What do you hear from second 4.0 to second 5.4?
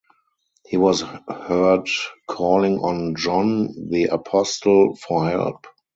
Apostle for